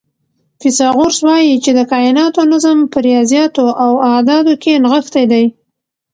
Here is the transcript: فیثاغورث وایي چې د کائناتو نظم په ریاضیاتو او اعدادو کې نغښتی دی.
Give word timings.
فیثاغورث 0.61 1.17
وایي 1.27 1.53
چې 1.63 1.71
د 1.77 1.79
کائناتو 1.91 2.41
نظم 2.53 2.77
په 2.91 2.97
ریاضیاتو 3.07 3.65
او 3.83 3.91
اعدادو 4.09 4.53
کې 4.63 4.73
نغښتی 4.83 5.23
دی. 5.31 5.45